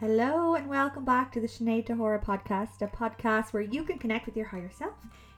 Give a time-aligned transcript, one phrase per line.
[0.00, 3.98] Hello and welcome back to the Sinead de Hora podcast, a podcast where you can
[3.98, 4.94] connect with your higher self,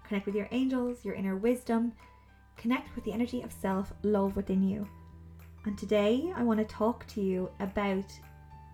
[0.07, 1.92] connect with your angels, your inner wisdom,
[2.57, 4.86] connect with the energy of self love within you.
[5.64, 8.04] And today I want to talk to you about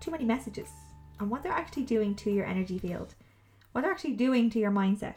[0.00, 0.68] too many messages
[1.20, 3.14] and what they're actually doing to your energy field,
[3.72, 5.14] what they're actually doing to your mindset.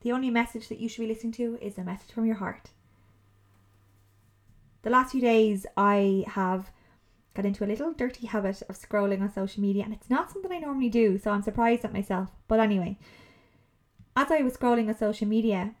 [0.00, 2.70] The only message that you should be listening to is a message from your heart.
[4.82, 6.72] The last few days I have
[7.34, 10.52] got into a little dirty habit of scrolling on social media, and it's not something
[10.52, 12.28] I normally do, so I'm surprised at myself.
[12.48, 12.98] But anyway,
[14.16, 15.74] as I was scrolling on social media,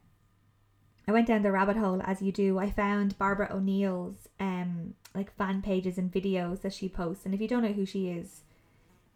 [1.06, 2.58] I went down the rabbit hole as you do.
[2.58, 7.40] I found Barbara O'Neill's um like fan pages and videos that she posts, and if
[7.40, 8.42] you don't know who she is,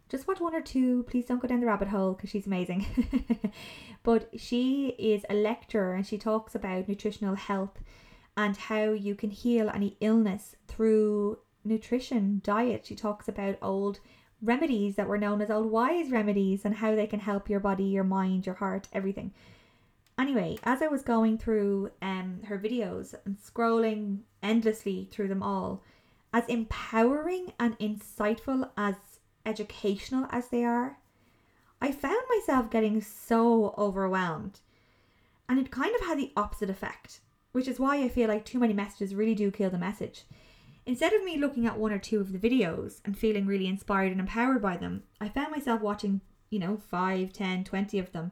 [0.08, 1.04] just watch one or two.
[1.04, 2.86] Please don't go down the rabbit hole because she's amazing.
[4.02, 7.80] but she is a lecturer and she talks about nutritional health
[8.36, 12.86] and how you can heal any illness through nutrition, diet.
[12.86, 14.00] She talks about old
[14.42, 17.84] remedies that were known as old wise remedies and how they can help your body,
[17.84, 19.32] your mind, your heart, everything.
[20.18, 25.82] Anyway, as I was going through um her videos and scrolling endlessly through them all,
[26.32, 28.96] as empowering and insightful as
[29.44, 30.98] educational as they are,
[31.80, 34.60] I found myself getting so overwhelmed.
[35.48, 37.20] And it kind of had the opposite effect,
[37.52, 40.24] which is why I feel like too many messages really do kill the message.
[40.86, 44.12] Instead of me looking at one or two of the videos and feeling really inspired
[44.12, 48.30] and empowered by them, I found myself watching, you know, 5, 10, 20 of them.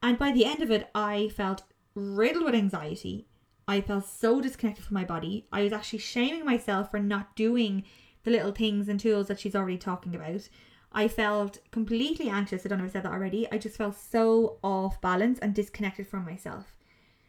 [0.00, 3.26] And by the end of it, I felt riddled with anxiety.
[3.66, 5.48] I felt so disconnected from my body.
[5.52, 7.84] I was actually shaming myself for not doing
[8.22, 10.48] the little things and tools that she's already talking about.
[10.92, 12.64] I felt completely anxious.
[12.64, 13.50] I don't know if I said that already.
[13.50, 16.76] I just felt so off balance and disconnected from myself.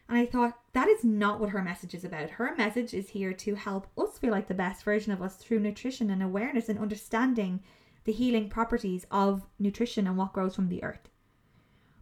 [0.08, 2.30] And I thought, that is not what her message is about.
[2.30, 5.60] Her message is here to help us feel like the best version of us through
[5.60, 7.62] nutrition and awareness and understanding
[8.04, 11.08] the healing properties of nutrition and what grows from the earth.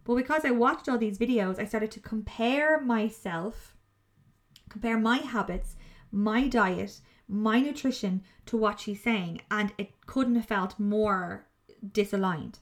[0.03, 3.77] But because I watched all these videos, I started to compare myself,
[4.69, 5.77] compare my habits,
[6.11, 11.47] my diet, my nutrition to what she's saying, and it couldn't have felt more
[11.85, 12.59] disaligned.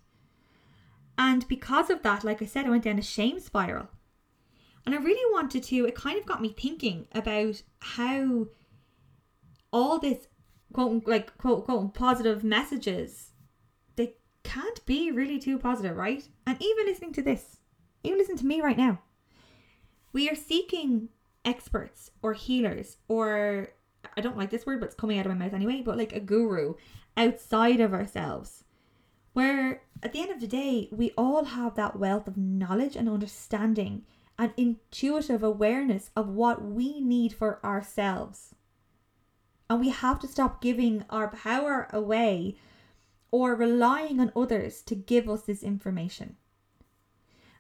[1.17, 3.89] And because of that, like I said, I went down a shame spiral.
[4.85, 8.47] And I really wanted to, it kind of got me thinking about how
[9.71, 10.27] all this
[10.73, 13.31] quote like quote quote positive messages
[13.95, 16.27] they can't be really too positive, right?
[16.45, 17.57] And even listening to this,
[18.03, 18.99] even listen to me right now.
[20.13, 21.09] We are seeking
[21.45, 23.69] experts or healers or
[24.17, 26.13] I don't like this word, but it's coming out of my mouth anyway, but like
[26.13, 26.73] a guru
[27.15, 28.63] outside of ourselves.
[29.33, 33.07] Where at the end of the day, we all have that wealth of knowledge and
[33.07, 34.03] understanding
[34.37, 38.55] and intuitive awareness of what we need for ourselves.
[39.69, 42.57] And we have to stop giving our power away
[43.31, 46.35] or relying on others to give us this information.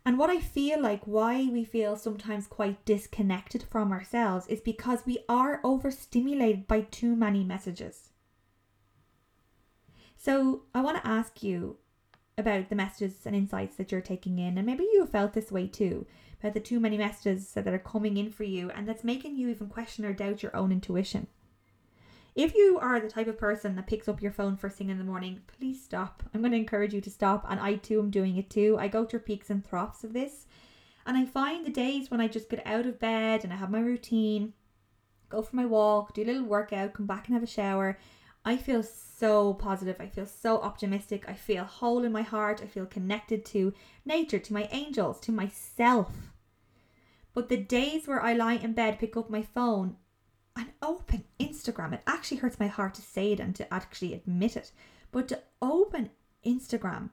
[0.03, 5.05] And what I feel like why we feel sometimes quite disconnected from ourselves is because
[5.05, 8.09] we are overstimulated by too many messages.
[10.17, 11.77] So I want to ask you
[12.37, 15.67] about the messages and insights that you're taking in, and maybe you felt this way
[15.67, 16.07] too
[16.41, 19.49] about the too many messages that are coming in for you, and that's making you
[19.49, 21.27] even question or doubt your own intuition.
[22.33, 24.97] If you are the type of person that picks up your phone first thing in
[24.97, 26.23] the morning, please stop.
[26.33, 28.77] I'm going to encourage you to stop, and I too am doing it too.
[28.79, 30.47] I go through peaks and troughs of this,
[31.05, 33.71] and I find the days when I just get out of bed and I have
[33.71, 34.53] my routine,
[35.29, 37.97] go for my walk, do a little workout, come back and have a shower.
[38.43, 39.97] I feel so positive.
[39.99, 41.25] I feel so optimistic.
[41.27, 42.61] I feel whole in my heart.
[42.63, 43.73] I feel connected to
[44.05, 46.30] nature, to my angels, to myself.
[47.33, 49.95] But the days where I lie in bed, pick up my phone,
[50.55, 51.93] and open Instagram.
[51.93, 54.71] It actually hurts my heart to say it and to actually admit it,
[55.11, 56.09] but to open
[56.45, 57.09] Instagram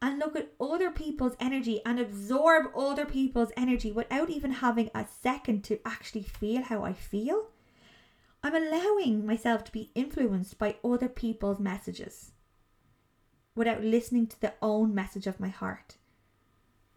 [0.00, 5.06] and look at other people's energy and absorb other people's energy without even having a
[5.20, 7.48] second to actually feel how I feel,
[8.42, 12.30] I'm allowing myself to be influenced by other people's messages
[13.56, 15.96] without listening to the own message of my heart.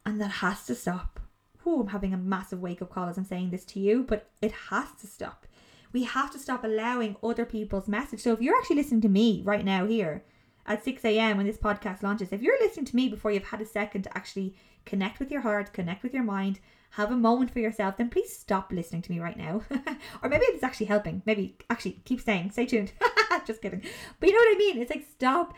[0.05, 1.19] And that has to stop.
[1.65, 4.29] Ooh, I'm having a massive wake up call as I'm saying this to you, but
[4.41, 5.45] it has to stop
[5.93, 8.21] we have to stop allowing other people's message.
[8.21, 10.23] So if you're actually listening to me right now here
[10.65, 11.37] at 6 a.m.
[11.37, 14.17] when this podcast launches, if you're listening to me before you've had a second to
[14.17, 14.55] actually
[14.85, 16.59] connect with your heart, connect with your mind,
[16.91, 19.61] have a moment for yourself, then please stop listening to me right now.
[20.23, 21.21] or maybe it's actually helping.
[21.25, 22.51] Maybe actually keep staying.
[22.51, 22.91] Stay tuned.
[23.45, 23.81] Just kidding.
[24.19, 24.81] But you know what I mean?
[24.81, 25.55] It's like stop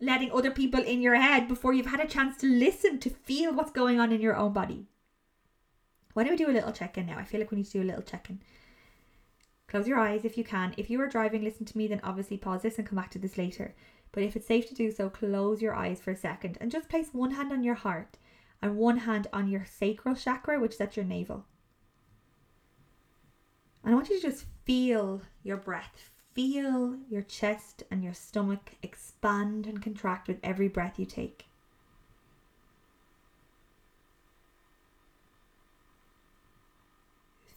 [0.00, 3.52] letting other people in your head before you've had a chance to listen to feel
[3.52, 4.86] what's going on in your own body.
[6.14, 7.18] Why don't we do a little check in now?
[7.18, 8.40] I feel like we need to do a little check in.
[9.68, 10.74] Close your eyes if you can.
[10.76, 13.18] If you are driving, listen to me, then obviously pause this and come back to
[13.18, 13.74] this later.
[14.12, 16.88] But if it's safe to do so, close your eyes for a second and just
[16.88, 18.18] place one hand on your heart
[18.60, 21.46] and one hand on your sacral chakra, which is at your navel.
[23.84, 26.10] And I want you to just feel your breath.
[26.34, 31.46] Feel your chest and your stomach expand and contract with every breath you take.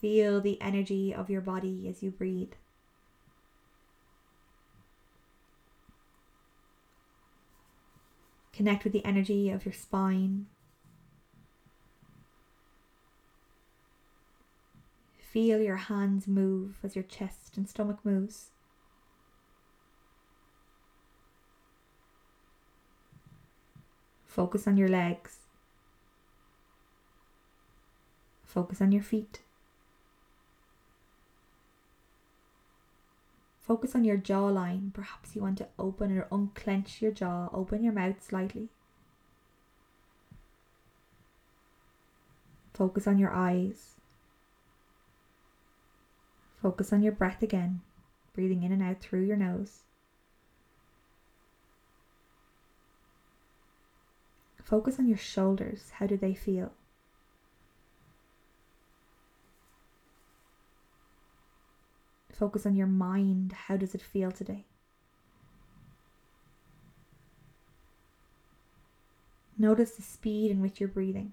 [0.04, 2.52] Feel the energy of your body as you breathe.
[8.52, 10.48] Connect with the energy of your spine.
[15.18, 18.50] Feel your hands move as your chest and stomach moves.
[24.26, 25.38] Focus on your legs.
[28.44, 29.40] Focus on your feet.
[33.64, 34.94] Focus on your jawline.
[34.94, 38.68] Perhaps you want to open or unclench your jaw, open your mouth slightly.
[42.74, 43.92] Focus on your eyes.
[46.62, 47.82] Focus on your breath again,
[48.34, 49.82] breathing in and out through your nose.
[54.62, 55.92] Focus on your shoulders.
[56.00, 56.72] How do they feel?
[62.44, 63.54] Focus on your mind.
[63.54, 64.66] How does it feel today?
[69.58, 71.32] Notice the speed in which you're breathing.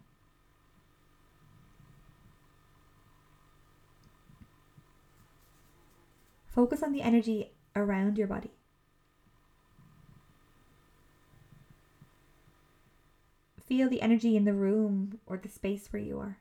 [6.46, 8.52] Focus on the energy around your body.
[13.66, 16.38] Feel the energy in the room or the space where you are.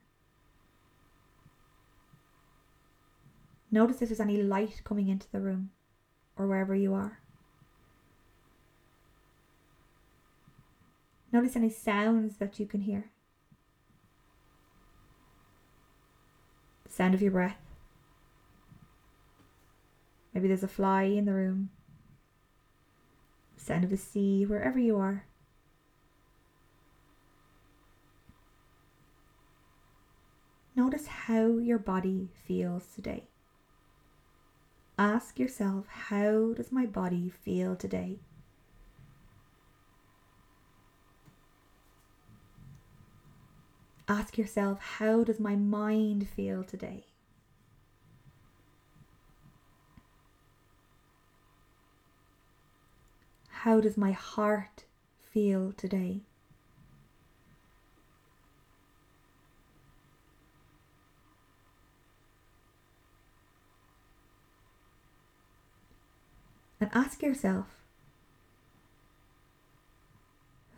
[3.71, 5.71] Notice if there's any light coming into the room
[6.36, 7.19] or wherever you are.
[11.31, 13.12] Notice any sounds that you can hear.
[16.86, 17.57] The sound of your breath.
[20.33, 21.69] Maybe there's a fly in the room.
[23.57, 25.25] The sound of the sea, wherever you are.
[30.75, 33.25] Notice how your body feels today.
[35.00, 38.19] Ask yourself, how does my body feel today?
[44.10, 47.06] Ask yourself, how does my mind feel today?
[53.48, 54.84] How does my heart
[55.31, 56.24] feel today?
[66.91, 67.68] And ask yourself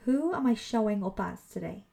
[0.05, 1.85] who am I showing up as today?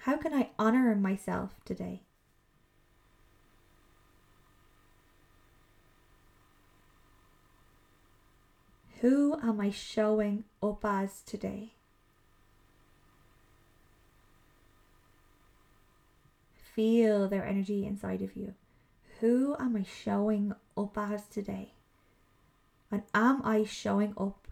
[0.00, 2.02] How can I honor myself today?
[9.00, 11.74] Who am I showing up as today?
[16.78, 18.54] Feel their energy inside of you.
[19.18, 21.72] Who am I showing up as today?
[22.88, 24.46] And am I showing up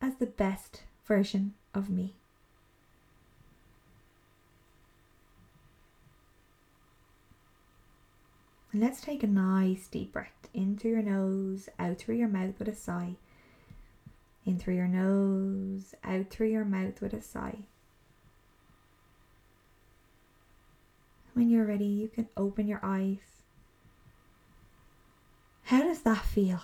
[0.00, 2.14] as the best version of me?
[8.72, 12.58] And let's take a nice deep breath in through your nose, out through your mouth
[12.58, 13.16] with a sigh.
[14.46, 17.58] In through your nose, out through your mouth with a sigh.
[21.34, 23.42] When you're ready, you can open your eyes.
[25.64, 26.60] How does that feel?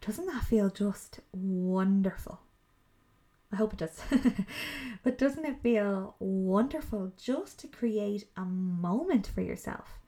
[0.00, 2.40] Doesn't that feel just wonderful?
[3.52, 4.00] I hope it does.
[5.02, 10.00] but doesn't it feel wonderful just to create a moment for yourself?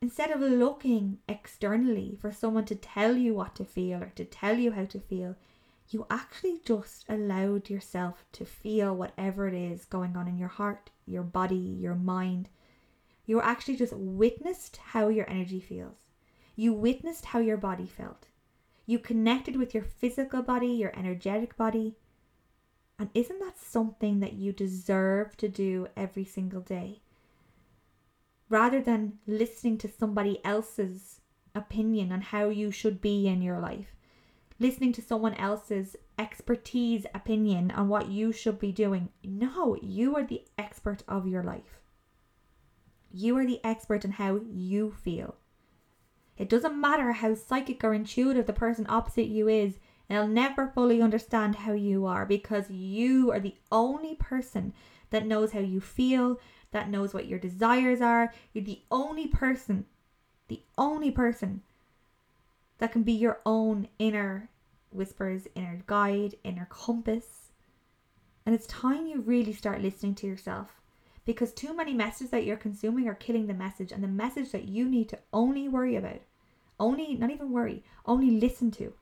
[0.00, 4.56] Instead of looking externally for someone to tell you what to feel or to tell
[4.56, 5.36] you how to feel,
[5.90, 10.90] you actually just allowed yourself to feel whatever it is going on in your heart,
[11.06, 12.48] your body, your mind,
[13.28, 15.98] you actually just witnessed how your energy feels.
[16.56, 18.28] You witnessed how your body felt.
[18.86, 21.98] You connected with your physical body, your energetic body.
[22.98, 27.02] And isn't that something that you deserve to do every single day?
[28.48, 31.20] Rather than listening to somebody else's
[31.54, 33.94] opinion on how you should be in your life,
[34.58, 39.10] listening to someone else's expertise opinion on what you should be doing.
[39.22, 41.78] No, you are the expert of your life.
[43.10, 45.36] You are the expert in how you feel.
[46.36, 51.02] It doesn't matter how psychic or intuitive the person opposite you is, they'll never fully
[51.02, 54.72] understand how you are because you are the only person
[55.10, 56.38] that knows how you feel,
[56.70, 58.32] that knows what your desires are.
[58.52, 59.86] You're the only person,
[60.48, 61.62] the only person
[62.78, 64.48] that can be your own inner
[64.90, 67.50] whispers, inner guide, inner compass.
[68.46, 70.80] And it's time you really start listening to yourself
[71.28, 74.66] because too many messages that you're consuming are killing the message and the message that
[74.66, 76.22] you need to only worry about,
[76.80, 78.94] only, not even worry, only listen to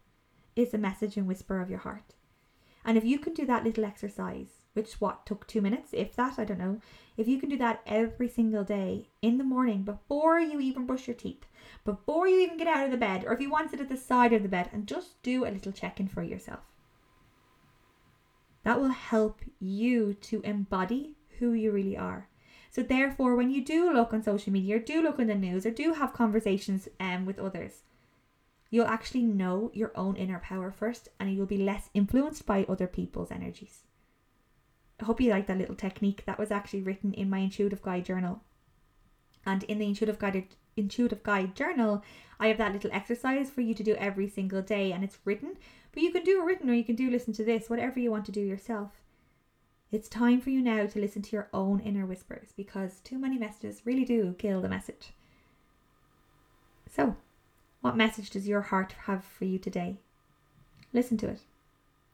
[0.57, 2.15] is the message and whisper of your heart.
[2.85, 6.37] And if you can do that little exercise, which what took two minutes, if that,
[6.37, 6.81] I don't know,
[7.17, 11.07] if you can do that every single day in the morning before you even brush
[11.07, 11.47] your teeth,
[11.85, 13.97] before you even get out of the bed, or if you want it at the
[13.97, 16.65] side of the bed, and just do a little check in for yourself.
[18.65, 22.29] That will help you to embody who you really are.
[22.71, 25.65] So therefore, when you do look on social media or do look in the news
[25.65, 27.83] or do have conversations um, with others,
[28.71, 32.87] you'll actually know your own inner power first and you'll be less influenced by other
[32.87, 33.85] people's energies.
[35.01, 38.05] I hope you like that little technique that was actually written in my intuitive guide
[38.05, 38.43] journal.
[39.45, 42.03] And in the intuitive guide intuitive guide journal,
[42.39, 45.57] I have that little exercise for you to do every single day and it's written,
[45.93, 48.11] but you can do it written or you can do listen to this, whatever you
[48.11, 48.91] want to do yourself.
[49.93, 53.39] It's time for you now to listen to your own inner whispers because too many
[53.39, 55.13] messages really do kill the message.
[56.91, 57.17] So,
[57.83, 59.99] what message does your heart have for you today?
[60.93, 61.41] Listen to it.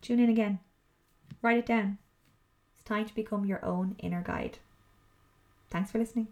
[0.02, 0.58] Tune in again.
[1.40, 1.96] Write it down.
[2.74, 4.58] It's time to become your own inner guide.
[5.70, 6.28] Thanks for listening.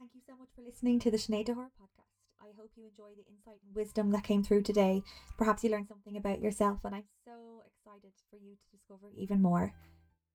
[0.00, 2.02] Thank you so much for listening to the Sinead de Hora podcast.
[2.40, 5.04] I hope you enjoy the insight and wisdom that came through today.
[5.38, 9.40] Perhaps you learned something about yourself, and I'm so excited for you to discover even
[9.40, 9.72] more.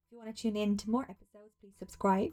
[0.07, 2.31] If you want to tune in to more episodes, please subscribe.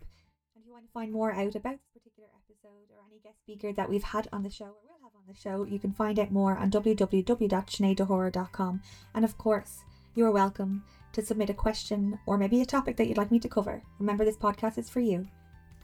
[0.55, 3.41] And if you want to find more out about this particular episode or any guest
[3.41, 5.93] speaker that we've had on the show or will have on the show, you can
[5.93, 8.83] find out more on www.sineaddehora.com.
[9.13, 9.83] And of course,
[10.15, 13.41] you are welcome to submit a question or maybe a topic that you'd like me
[13.41, 13.83] to cover.
[13.99, 15.27] Remember, this podcast is for you.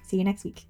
[0.05, 0.67] See you next week.